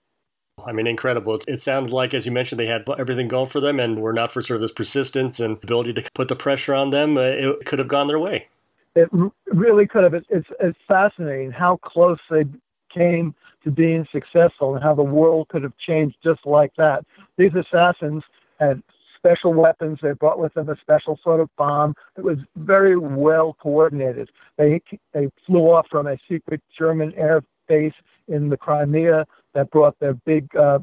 I 0.64 0.72
mean, 0.72 0.86
incredible. 0.86 1.38
It, 1.46 1.60
sounded 1.60 1.92
like, 1.92 2.14
as 2.14 2.24
you 2.24 2.32
mentioned, 2.32 2.58
they 2.58 2.66
had 2.66 2.84
everything 2.98 3.28
going 3.28 3.48
for 3.48 3.60
them 3.60 3.78
and 3.78 4.00
were 4.00 4.12
not 4.12 4.32
for 4.32 4.40
sort 4.40 4.56
of 4.56 4.62
this 4.62 4.72
persistence 4.72 5.38
and 5.38 5.58
ability 5.62 5.92
to 5.94 6.08
put 6.14 6.28
the 6.28 6.36
pressure 6.36 6.74
on 6.74 6.90
them. 6.90 7.18
Uh, 7.18 7.20
it 7.20 7.66
could 7.66 7.78
have 7.78 7.88
gone 7.88 8.06
their 8.06 8.18
way. 8.18 8.48
It 8.96 9.10
really 9.46 9.86
could 9.86 10.04
have. 10.04 10.14
It, 10.14 10.26
it's, 10.30 10.48
it's 10.58 10.78
fascinating 10.88 11.52
how 11.52 11.76
close 11.76 12.18
they 12.30 12.44
came 12.92 13.34
to 13.62 13.70
being 13.70 14.06
successful 14.10 14.74
and 14.74 14.82
how 14.82 14.94
the 14.94 15.02
world 15.02 15.48
could 15.48 15.62
have 15.62 15.76
changed 15.76 16.16
just 16.24 16.40
like 16.46 16.72
that. 16.78 17.04
These 17.36 17.52
assassins 17.54 18.24
had 18.58 18.82
special 19.16 19.52
weapons. 19.52 19.98
They 20.00 20.12
brought 20.12 20.38
with 20.38 20.54
them 20.54 20.70
a 20.70 20.76
special 20.80 21.18
sort 21.22 21.40
of 21.40 21.50
bomb. 21.56 21.94
It 22.16 22.24
was 22.24 22.38
very 22.56 22.96
well 22.96 23.56
coordinated. 23.60 24.30
They 24.56 24.80
they 25.12 25.28
flew 25.46 25.70
off 25.70 25.86
from 25.90 26.06
a 26.06 26.16
secret 26.28 26.62
German 26.76 27.12
air 27.16 27.42
base 27.68 27.94
in 28.28 28.48
the 28.48 28.56
Crimea 28.56 29.26
that 29.54 29.70
brought 29.70 29.98
their 29.98 30.14
big 30.14 30.54
uh, 30.56 30.78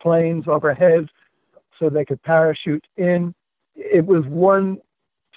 planes 0.00 0.44
overhead 0.46 1.08
so 1.78 1.88
they 1.88 2.04
could 2.04 2.22
parachute 2.22 2.86
in. 2.96 3.34
It 3.74 4.06
was 4.06 4.24
one 4.26 4.78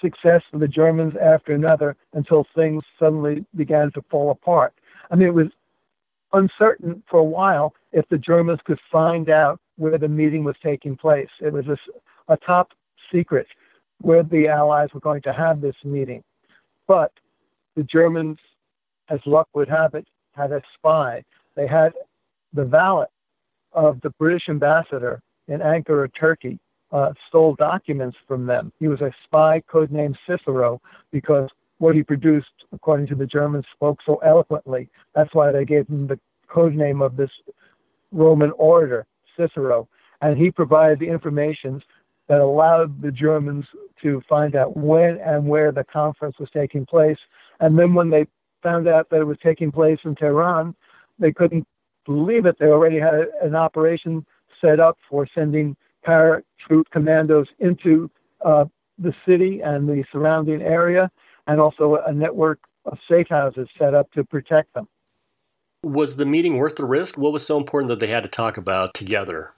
success 0.02 0.42
for 0.50 0.58
the 0.58 0.68
Germans 0.68 1.14
after 1.22 1.54
another 1.54 1.96
until 2.12 2.46
things 2.54 2.82
suddenly 2.98 3.44
began 3.56 3.90
to 3.92 4.02
fall 4.10 4.30
apart. 4.30 4.74
I 5.10 5.16
mean, 5.16 5.28
it 5.28 5.34
was 5.34 5.48
uncertain 6.32 7.02
for 7.08 7.20
a 7.20 7.24
while 7.24 7.74
if 7.92 8.06
the 8.08 8.18
Germans 8.18 8.60
could 8.64 8.80
find 8.90 9.30
out 9.30 9.60
where 9.76 9.98
the 9.98 10.08
meeting 10.08 10.44
was 10.44 10.56
taking 10.62 10.96
place. 10.96 11.28
It 11.40 11.52
was 11.52 11.66
a, 11.68 11.76
a 12.32 12.36
top 12.38 12.72
secret 13.12 13.46
where 14.00 14.22
the 14.22 14.48
Allies 14.48 14.88
were 14.92 15.00
going 15.00 15.22
to 15.22 15.32
have 15.32 15.60
this 15.60 15.76
meeting. 15.84 16.22
But 16.88 17.12
the 17.76 17.84
Germans, 17.84 18.38
as 19.08 19.20
luck 19.26 19.48
would 19.54 19.68
have 19.68 19.94
it, 19.94 20.06
had 20.32 20.52
a 20.52 20.62
spy. 20.74 21.22
They 21.54 21.66
had 21.66 21.92
the 22.52 22.64
valet 22.64 23.06
of 23.72 24.00
the 24.02 24.10
British 24.10 24.48
ambassador 24.48 25.22
in 25.48 25.60
Ankara, 25.60 26.08
Turkey, 26.18 26.58
uh, 26.92 27.12
stole 27.28 27.54
documents 27.54 28.16
from 28.28 28.46
them. 28.46 28.72
He 28.78 28.88
was 28.88 29.00
a 29.00 29.12
spy 29.24 29.62
codenamed 29.72 30.16
Cicero 30.28 30.80
because 31.10 31.48
what 31.78 31.94
he 31.94 32.02
produced, 32.02 32.52
according 32.72 33.06
to 33.08 33.14
the 33.14 33.26
Germans, 33.26 33.64
spoke 33.74 33.98
so 34.04 34.16
eloquently. 34.24 34.88
That's 35.14 35.34
why 35.34 35.50
they 35.50 35.64
gave 35.64 35.88
him 35.88 36.06
the 36.06 36.20
code 36.48 36.74
name 36.74 37.02
of 37.02 37.16
this 37.16 37.30
Roman 38.12 38.52
orator, 38.52 39.06
Cicero. 39.36 39.88
And 40.20 40.38
he 40.38 40.50
provided 40.50 41.00
the 41.00 41.08
information 41.08 41.82
that 42.28 42.40
allowed 42.40 43.02
the 43.02 43.10
Germans 43.10 43.64
to 44.02 44.22
find 44.28 44.54
out 44.54 44.76
when 44.76 45.18
and 45.18 45.46
where 45.46 45.72
the 45.72 45.84
conference 45.84 46.36
was 46.38 46.48
taking 46.50 46.86
place. 46.86 47.18
And 47.60 47.78
then 47.78 47.94
when 47.94 48.10
they 48.10 48.26
found 48.62 48.86
out 48.86 49.10
that 49.10 49.20
it 49.20 49.24
was 49.24 49.38
taking 49.42 49.72
place 49.72 49.98
in 50.04 50.14
Tehran, 50.14 50.74
they 51.18 51.32
couldn't 51.32 51.66
believe 52.04 52.46
it. 52.46 52.56
They 52.58 52.66
already 52.66 52.98
had 52.98 53.26
an 53.42 53.54
operation 53.54 54.24
set 54.60 54.78
up 54.78 54.98
for 55.10 55.26
sending 55.34 55.76
paratroop 56.06 56.84
commandos 56.90 57.46
into 57.58 58.10
uh, 58.44 58.64
the 58.98 59.14
city 59.26 59.60
and 59.60 59.88
the 59.88 60.04
surrounding 60.12 60.62
area, 60.62 61.10
and 61.46 61.60
also 61.60 61.98
a 62.06 62.12
network 62.12 62.60
of 62.84 62.98
safe 63.08 63.28
houses 63.28 63.68
set 63.78 63.94
up 63.94 64.10
to 64.12 64.24
protect 64.24 64.72
them. 64.74 64.88
Was 65.82 66.16
the 66.16 66.26
meeting 66.26 66.56
worth 66.58 66.76
the 66.76 66.84
risk? 66.84 67.18
What 67.18 67.32
was 67.32 67.44
so 67.44 67.56
important 67.56 67.88
that 67.88 68.00
they 68.00 68.08
had 68.08 68.22
to 68.22 68.28
talk 68.28 68.56
about 68.56 68.94
together? 68.94 69.52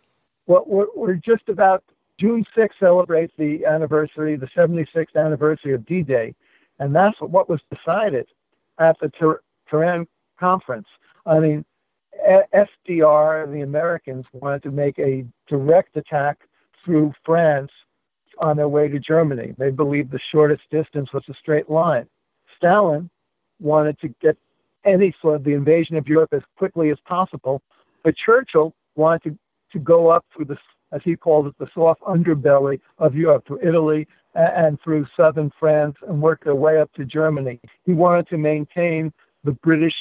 Well, 0.47 0.65
we're, 0.67 0.87
we're 0.95 1.15
just 1.15 1.49
about 1.49 1.85
June 2.19 2.45
6th 2.57 2.71
celebrates 2.79 3.33
the 3.39 3.65
anniversary, 3.65 4.37
the 4.37 4.49
76th 4.57 5.17
anniversary 5.17 5.75
of 5.75 5.85
D-Day, 5.85 6.35
and 6.79 6.95
that's 6.95 7.17
what 7.21 7.49
was 7.49 7.61
decided 7.75 8.27
at 8.79 8.97
the 9.01 9.11
Tehran 9.69 10.07
conference. 10.39 10.87
I 11.27 11.41
mean, 11.41 11.65
FDR, 12.55 13.53
the 13.53 13.63
Americans, 13.63 14.25
wanted 14.33 14.63
to 14.63 14.71
make 14.71 14.99
a 14.99 15.25
direct 15.49 15.97
attack 15.97 16.39
through 16.85 17.13
France 17.25 17.71
on 18.39 18.57
their 18.57 18.69
way 18.69 18.89
to 18.89 18.99
Germany. 18.99 19.55
They 19.59 19.71
believed 19.71 20.11
the 20.11 20.21
shortest 20.33 20.63
distance 20.71 21.13
was 21.13 21.25
a 21.29 21.35
straight 21.35 21.71
line. 21.71 22.07
Stalin 22.57 23.11
wanted 23.61 23.99
to 24.01 24.09
get 24.21 24.37
any 24.85 25.15
sort 25.21 25.37
of 25.37 25.45
the 25.45 25.55
invasion 25.55 25.97
of 25.97 26.09
Europe 26.09 26.33
as 26.33 26.43
quickly 26.57 26.91
as 26.91 26.99
possible, 27.07 27.63
but 28.03 28.15
Churchill 28.17 28.75
wanted 28.97 29.23
to, 29.23 29.39
to 29.73 29.79
go 29.79 30.09
up 30.09 30.25
through 30.35 30.47
the, 30.47 30.59
as 30.93 31.01
he 31.05 31.17
called 31.17 31.47
it, 31.47 31.55
the 31.59 31.69
soft 31.75 32.03
underbelly 32.03 32.81
of 32.99 33.15
Europe, 33.15 33.47
through 33.47 33.61
Italy 33.63 34.07
and 34.35 34.81
through 34.83 35.07
southern 35.17 35.51
France 35.59 35.97
and 36.09 36.21
work 36.21 36.45
their 36.45 36.55
way 36.55 36.81
up 36.81 36.93
to 36.95 37.05
Germany. 37.05 37.61
He 37.85 37.93
wanted 37.93 38.29
to 38.29 38.37
maintain 38.37 39.13
the 39.45 39.53
British 39.53 39.95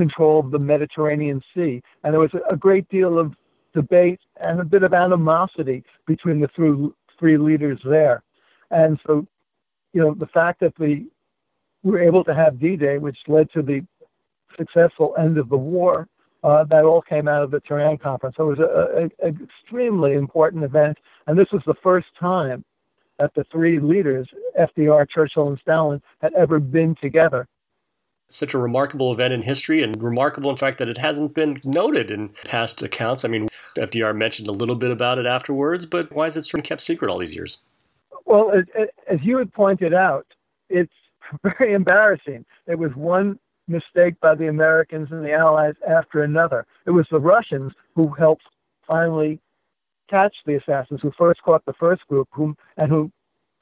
control 0.00 0.40
of 0.40 0.50
the 0.50 0.58
Mediterranean 0.58 1.42
Sea. 1.52 1.82
And 2.02 2.12
there 2.12 2.20
was 2.20 2.34
a 2.50 2.56
great 2.56 2.88
deal 2.88 3.18
of 3.18 3.34
debate 3.74 4.20
and 4.40 4.58
a 4.58 4.64
bit 4.64 4.82
of 4.82 4.94
animosity 4.94 5.84
between 6.06 6.40
the 6.40 6.48
three, 6.56 6.88
three 7.18 7.36
leaders 7.36 7.78
there. 7.84 8.22
And 8.70 8.98
so, 9.06 9.26
you 9.92 10.00
know, 10.00 10.14
the 10.14 10.26
fact 10.28 10.60
that 10.60 10.72
we 10.78 11.08
were 11.82 12.00
able 12.00 12.24
to 12.24 12.34
have 12.34 12.58
D-Day, 12.58 12.96
which 12.96 13.18
led 13.28 13.52
to 13.52 13.60
the 13.60 13.84
successful 14.56 15.14
end 15.18 15.36
of 15.36 15.50
the 15.50 15.62
war, 15.76 16.08
uh, 16.42 16.64
that 16.64 16.84
all 16.84 17.02
came 17.02 17.28
out 17.28 17.42
of 17.42 17.50
the 17.50 17.60
Tehran 17.60 17.98
conference. 17.98 18.36
So 18.38 18.50
it 18.50 18.58
was 18.58 19.10
an 19.20 19.38
extremely 19.42 20.14
important 20.14 20.64
event, 20.64 20.96
and 21.26 21.38
this 21.38 21.52
was 21.52 21.62
the 21.66 21.80
first 21.82 22.08
time 22.18 22.64
that 23.18 23.34
the 23.34 23.44
three 23.52 23.78
leaders, 23.78 24.26
FDR, 24.58 25.06
Churchill, 25.06 25.48
and 25.48 25.58
Stalin, 25.58 26.00
had 26.22 26.32
ever 26.32 26.58
been 26.58 26.94
together 27.02 27.46
such 28.30 28.54
a 28.54 28.58
remarkable 28.58 29.12
event 29.12 29.34
in 29.34 29.42
history 29.42 29.82
and 29.82 30.02
remarkable 30.02 30.50
in 30.50 30.56
fact 30.56 30.78
that 30.78 30.88
it 30.88 30.98
hasn't 30.98 31.34
been 31.34 31.60
noted 31.64 32.10
in 32.10 32.30
past 32.44 32.80
accounts. 32.82 33.24
I 33.24 33.28
mean, 33.28 33.48
FDR 33.76 34.16
mentioned 34.16 34.48
a 34.48 34.52
little 34.52 34.76
bit 34.76 34.90
about 34.90 35.18
it 35.18 35.26
afterwards, 35.26 35.84
but 35.84 36.10
why 36.12 36.26
is 36.26 36.36
it 36.36 36.44
sort 36.44 36.60
of 36.60 36.64
kept 36.64 36.80
secret 36.80 37.10
all 37.10 37.18
these 37.18 37.34
years? 37.34 37.58
Well, 38.24 38.52
as 39.08 39.18
you 39.22 39.38
had 39.38 39.52
pointed 39.52 39.92
out, 39.92 40.26
it's 40.68 40.92
very 41.42 41.74
embarrassing. 41.74 42.44
It 42.66 42.78
was 42.78 42.94
one 42.94 43.38
mistake 43.68 44.18
by 44.20 44.34
the 44.34 44.48
Americans 44.48 45.08
and 45.10 45.24
the 45.24 45.32
Allies 45.32 45.74
after 45.88 46.22
another. 46.22 46.66
It 46.86 46.90
was 46.90 47.06
the 47.10 47.20
Russians 47.20 47.72
who 47.94 48.10
helped 48.10 48.44
finally 48.86 49.40
catch 50.08 50.34
the 50.44 50.56
assassins, 50.56 51.00
who 51.02 51.12
first 51.16 51.42
caught 51.42 51.64
the 51.64 51.72
first 51.72 52.06
group, 52.08 52.28
whom 52.32 52.56
and 52.76 52.90
who 52.90 53.10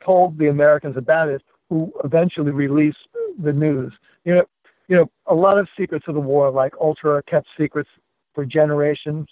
told 0.05 0.39
the 0.39 0.49
Americans 0.49 0.97
about 0.97 1.29
it, 1.29 1.43
who 1.69 1.93
eventually 2.05 2.51
released 2.51 3.07
the 3.43 3.53
news. 3.53 3.93
You 4.25 4.37
know, 4.37 4.45
you 4.89 4.97
know, 4.97 5.11
a 5.27 5.35
lot 5.35 5.59
of 5.59 5.69
secrets 5.79 6.07
of 6.09 6.15
the 6.15 6.21
war, 6.21 6.51
like 6.51 6.73
Ultra, 6.81 7.17
are 7.17 7.23
kept 7.23 7.47
secrets 7.59 7.91
for 8.35 8.45
generations. 8.45 9.29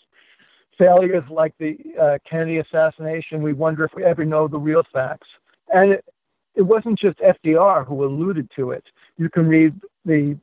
Failures 0.78 1.24
like 1.30 1.54
the 1.58 1.78
uh, 2.00 2.18
Kennedy 2.28 2.58
assassination, 2.58 3.42
we 3.42 3.54
wonder 3.54 3.84
if 3.84 3.92
we 3.96 4.04
ever 4.04 4.24
know 4.24 4.46
the 4.46 4.58
real 4.58 4.82
facts. 4.92 5.28
And 5.72 5.92
it, 5.92 6.04
it 6.54 6.62
wasn't 6.62 6.98
just 6.98 7.18
FDR 7.20 7.86
who 7.86 8.04
alluded 8.04 8.50
to 8.56 8.72
it. 8.72 8.84
You 9.16 9.30
can 9.30 9.48
read 9.48 9.74
the 10.04 10.38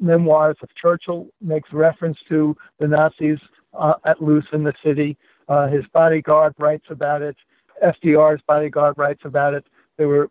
memoirs 0.00 0.56
of 0.62 0.70
Churchill, 0.74 1.28
makes 1.40 1.72
reference 1.72 2.18
to 2.28 2.56
the 2.78 2.88
Nazis 2.88 3.38
uh, 3.74 3.94
at 4.06 4.22
loose 4.22 4.46
in 4.52 4.64
the 4.64 4.72
city. 4.82 5.16
Uh, 5.48 5.68
his 5.68 5.84
bodyguard 5.92 6.54
writes 6.58 6.86
about 6.88 7.20
it. 7.20 7.36
FDR's 7.82 8.40
bodyguard 8.46 8.96
writes 8.96 9.22
about 9.24 9.52
it. 9.52 9.66
There 9.98 10.08
were 10.08 10.30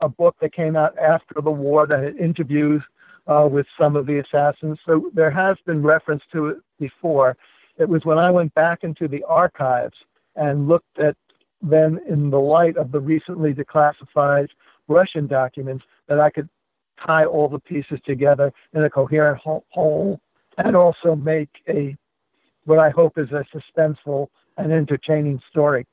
a 0.00 0.08
book 0.08 0.36
that 0.40 0.54
came 0.54 0.76
out 0.76 0.96
after 0.98 1.40
the 1.40 1.50
war 1.50 1.86
that 1.86 2.02
had 2.02 2.16
interviews 2.16 2.82
uh, 3.26 3.48
with 3.50 3.66
some 3.78 3.96
of 3.96 4.06
the 4.06 4.18
assassins. 4.20 4.78
So 4.86 5.10
there 5.14 5.30
has 5.30 5.56
been 5.66 5.82
reference 5.82 6.22
to 6.32 6.48
it 6.48 6.58
before. 6.78 7.36
It 7.78 7.88
was 7.88 8.04
when 8.04 8.18
I 8.18 8.30
went 8.30 8.54
back 8.54 8.84
into 8.84 9.08
the 9.08 9.22
archives 9.24 9.96
and 10.36 10.68
looked 10.68 10.98
at 10.98 11.16
them 11.62 11.98
in 12.08 12.30
the 12.30 12.40
light 12.40 12.76
of 12.76 12.92
the 12.92 13.00
recently 13.00 13.54
declassified 13.54 14.48
Russian 14.88 15.26
documents 15.26 15.84
that 16.08 16.20
I 16.20 16.30
could 16.30 16.48
tie 17.04 17.24
all 17.24 17.48
the 17.48 17.58
pieces 17.58 17.98
together 18.04 18.52
in 18.74 18.84
a 18.84 18.90
coherent 18.90 19.40
whole 19.42 20.20
and 20.58 20.76
also 20.76 21.14
make 21.16 21.50
a 21.68 21.96
what 22.64 22.78
I 22.78 22.90
hope 22.90 23.18
is 23.18 23.28
a 23.30 23.44
suspenseful 23.54 24.28
and 24.56 24.72
entertaining 24.72 25.40
story. 25.50 25.86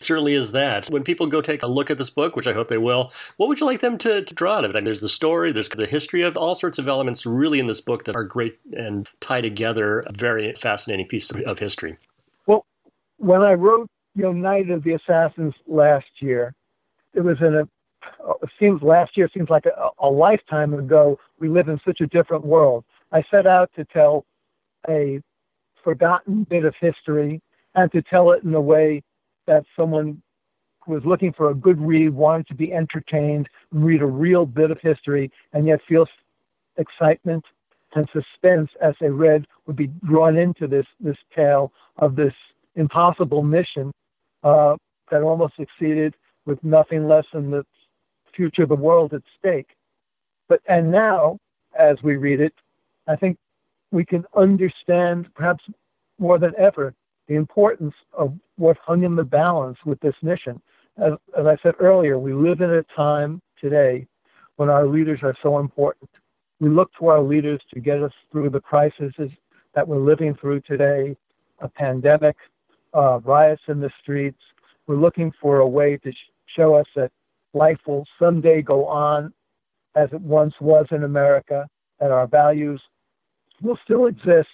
Certainly 0.00 0.34
is 0.34 0.52
that. 0.52 0.88
When 0.88 1.04
people 1.04 1.26
go 1.26 1.40
take 1.40 1.62
a 1.62 1.66
look 1.66 1.90
at 1.90 1.98
this 1.98 2.10
book, 2.10 2.36
which 2.36 2.46
I 2.46 2.52
hope 2.52 2.68
they 2.68 2.78
will, 2.78 3.12
what 3.36 3.48
would 3.48 3.60
you 3.60 3.66
like 3.66 3.80
them 3.80 3.98
to, 3.98 4.22
to 4.22 4.34
draw 4.34 4.56
out 4.56 4.64
of 4.64 4.70
it? 4.70 4.76
I 4.76 4.80
mean, 4.80 4.84
there's 4.84 5.00
the 5.00 5.08
story, 5.08 5.52
there's 5.52 5.68
the 5.68 5.86
history 5.86 6.22
of 6.22 6.36
all 6.36 6.54
sorts 6.54 6.78
of 6.78 6.88
elements 6.88 7.26
really 7.26 7.58
in 7.58 7.66
this 7.66 7.80
book 7.80 8.04
that 8.04 8.16
are 8.16 8.24
great 8.24 8.58
and 8.72 9.08
tie 9.20 9.40
together 9.40 10.00
a 10.00 10.12
very 10.12 10.52
fascinating 10.54 11.06
piece 11.06 11.30
of 11.30 11.58
history. 11.58 11.96
Well, 12.46 12.64
when 13.18 13.42
I 13.42 13.54
wrote, 13.54 13.88
you 14.14 14.22
know, 14.22 14.32
Night 14.32 14.70
of 14.70 14.82
the 14.82 14.94
Assassins 14.94 15.54
last 15.66 16.06
year, 16.20 16.54
it 17.14 17.20
was 17.20 17.38
in 17.40 17.54
a 17.54 17.68
it 18.42 18.50
seems 18.58 18.82
last 18.82 19.16
year 19.16 19.28
seems 19.32 19.50
like 19.50 19.66
a, 19.66 19.88
a 19.98 20.08
lifetime 20.08 20.74
ago. 20.74 21.18
We 21.38 21.48
live 21.48 21.68
in 21.68 21.80
such 21.84 22.00
a 22.00 22.06
different 22.06 22.44
world. 22.44 22.84
I 23.12 23.22
set 23.30 23.46
out 23.46 23.70
to 23.76 23.84
tell 23.84 24.24
a 24.88 25.20
forgotten 25.82 26.44
bit 26.44 26.64
of 26.64 26.74
history 26.80 27.40
and 27.74 27.90
to 27.92 28.02
tell 28.02 28.32
it 28.32 28.42
in 28.42 28.54
a 28.54 28.60
way 28.60 29.02
that 29.46 29.64
someone 29.76 30.22
who 30.84 30.92
was 30.92 31.04
looking 31.04 31.32
for 31.32 31.50
a 31.50 31.54
good 31.54 31.80
read, 31.80 32.10
wanted 32.10 32.46
to 32.48 32.54
be 32.54 32.72
entertained, 32.72 33.48
read 33.72 34.02
a 34.02 34.06
real 34.06 34.46
bit 34.46 34.70
of 34.70 34.78
history, 34.80 35.30
and 35.52 35.66
yet 35.66 35.80
feels 35.88 36.08
excitement 36.76 37.44
and 37.94 38.08
suspense 38.12 38.70
as 38.82 38.94
they 39.00 39.08
read 39.08 39.46
would 39.66 39.76
be 39.76 39.90
drawn 40.04 40.36
into 40.36 40.66
this 40.66 40.86
this 41.00 41.16
tale 41.34 41.72
of 41.96 42.14
this 42.14 42.34
impossible 42.74 43.42
mission 43.42 43.90
uh, 44.44 44.76
that 45.10 45.22
almost 45.22 45.54
succeeded 45.56 46.14
with 46.44 46.62
nothing 46.62 47.08
less 47.08 47.24
than 47.32 47.50
the 47.50 47.64
future 48.34 48.64
of 48.64 48.68
the 48.68 48.74
world 48.74 49.14
at 49.14 49.22
stake. 49.38 49.68
But 50.48 50.60
and 50.68 50.90
now, 50.90 51.38
as 51.78 51.96
we 52.02 52.16
read 52.16 52.40
it, 52.40 52.52
I 53.08 53.16
think 53.16 53.38
we 53.90 54.04
can 54.04 54.24
understand 54.36 55.32
perhaps 55.34 55.64
more 56.18 56.38
than 56.38 56.52
ever 56.58 56.94
the 57.28 57.34
importance 57.34 57.94
of 58.12 58.34
what 58.56 58.76
hung 58.78 59.04
in 59.04 59.16
the 59.16 59.24
balance 59.24 59.78
with 59.84 60.00
this 60.00 60.14
mission. 60.22 60.60
As, 60.98 61.12
as 61.38 61.46
I 61.46 61.56
said 61.62 61.74
earlier, 61.78 62.18
we 62.18 62.32
live 62.32 62.60
in 62.60 62.70
a 62.70 62.82
time 62.94 63.42
today 63.60 64.06
when 64.56 64.70
our 64.70 64.86
leaders 64.86 65.20
are 65.22 65.34
so 65.42 65.58
important. 65.58 66.08
We 66.60 66.68
look 66.68 66.90
to 66.98 67.08
our 67.08 67.20
leaders 67.22 67.60
to 67.74 67.80
get 67.80 68.02
us 68.02 68.12
through 68.32 68.50
the 68.50 68.60
crises 68.60 69.12
that 69.74 69.86
we're 69.86 69.98
living 69.98 70.34
through 70.40 70.60
today 70.62 71.16
a 71.60 71.68
pandemic, 71.68 72.36
uh, 72.94 73.18
riots 73.24 73.62
in 73.68 73.80
the 73.80 73.90
streets. 74.02 74.40
We're 74.86 74.96
looking 74.96 75.32
for 75.40 75.58
a 75.58 75.68
way 75.68 75.96
to 75.98 76.12
sh- 76.12 76.16
show 76.54 76.74
us 76.74 76.86
that 76.94 77.10
life 77.54 77.78
will 77.86 78.04
someday 78.18 78.62
go 78.62 78.86
on 78.86 79.32
as 79.94 80.08
it 80.12 80.20
once 80.20 80.54
was 80.60 80.86
in 80.90 81.04
America, 81.04 81.66
that 82.00 82.10
our 82.10 82.26
values 82.26 82.80
will 83.62 83.78
still 83.84 84.06
exist, 84.06 84.48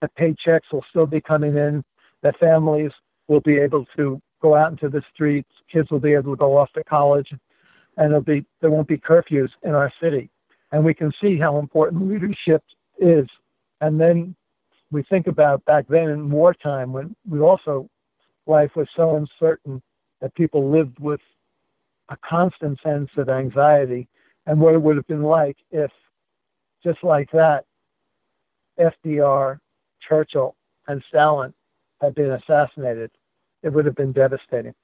that 0.00 0.14
paychecks 0.16 0.70
will 0.70 0.84
still 0.90 1.06
be 1.06 1.20
coming 1.20 1.56
in, 1.56 1.82
that 2.22 2.38
families 2.38 2.90
will 3.28 3.40
be 3.40 3.58
able 3.58 3.86
to 3.96 4.20
go 4.40 4.54
out 4.54 4.72
into 4.72 4.88
the 4.88 5.02
streets, 5.14 5.48
kids 5.72 5.90
will 5.90 6.00
be 6.00 6.12
able 6.12 6.32
to 6.32 6.38
go 6.38 6.56
off 6.56 6.72
to 6.72 6.84
college, 6.84 7.28
and 7.96 8.10
there'll 8.10 8.20
be 8.20 8.44
there 8.60 8.70
won't 8.70 8.88
be 8.88 8.98
curfews 8.98 9.50
in 9.62 9.70
our 9.70 9.92
city. 10.02 10.30
And 10.72 10.84
we 10.84 10.94
can 10.94 11.12
see 11.20 11.38
how 11.38 11.58
important 11.58 12.08
leadership 12.08 12.62
is. 12.98 13.26
And 13.80 14.00
then 14.00 14.34
we 14.90 15.02
think 15.04 15.26
about 15.26 15.64
back 15.64 15.86
then 15.88 16.08
in 16.08 16.30
wartime 16.30 16.92
when 16.92 17.14
we 17.28 17.40
also 17.40 17.88
life 18.46 18.70
was 18.74 18.88
so 18.96 19.16
uncertain 19.16 19.82
that 20.20 20.34
people 20.34 20.70
lived 20.70 20.98
with 20.98 21.20
a 22.08 22.16
constant 22.28 22.78
sense 22.82 23.10
of 23.16 23.28
anxiety 23.28 24.08
and 24.46 24.60
what 24.60 24.74
it 24.74 24.82
would 24.82 24.96
have 24.96 25.06
been 25.06 25.22
like 25.22 25.56
if 25.70 25.90
just 26.82 27.02
like 27.04 27.30
that 27.32 27.64
FDR, 28.78 29.58
Churchill, 30.06 30.56
and 30.88 31.02
Stalin 31.08 31.54
had 32.02 32.14
been 32.14 32.32
assassinated, 32.32 33.10
it 33.62 33.72
would 33.72 33.86
have 33.86 33.94
been 33.94 34.12
devastating. 34.12 34.74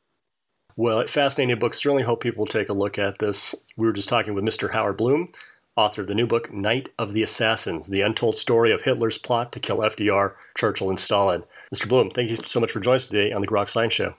Well, 0.76 1.04
fascinating 1.06 1.58
book. 1.58 1.74
Certainly 1.74 2.04
hope 2.04 2.20
people 2.20 2.46
take 2.46 2.68
a 2.68 2.72
look 2.72 2.98
at 2.98 3.18
this. 3.18 3.54
We 3.76 3.86
were 3.86 3.92
just 3.92 4.08
talking 4.08 4.34
with 4.34 4.44
Mr. 4.44 4.72
Howard 4.72 4.96
Blum, 4.96 5.32
author 5.76 6.02
of 6.02 6.06
the 6.06 6.14
new 6.14 6.26
book, 6.26 6.52
Night 6.52 6.90
of 6.98 7.12
the 7.12 7.22
Assassins 7.22 7.88
The 7.88 8.00
Untold 8.00 8.36
Story 8.36 8.72
of 8.72 8.82
Hitler's 8.82 9.18
Plot 9.18 9.52
to 9.52 9.60
Kill 9.60 9.78
FDR, 9.78 10.34
Churchill, 10.56 10.88
and 10.88 10.98
Stalin. 10.98 11.42
Mr. 11.74 11.88
Blum, 11.88 12.10
thank 12.10 12.30
you 12.30 12.36
so 12.36 12.60
much 12.60 12.70
for 12.70 12.78
joining 12.78 12.96
us 12.96 13.08
today 13.08 13.32
on 13.32 13.40
the 13.40 13.48
Grok 13.48 13.68
Science 13.68 13.92
Show. 13.92 14.14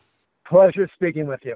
Pleasure 0.45 0.89
speaking 0.95 1.27
with 1.27 1.39
you. 1.43 1.55